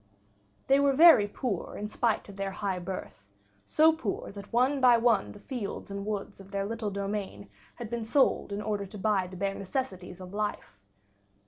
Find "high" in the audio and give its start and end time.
2.49-2.79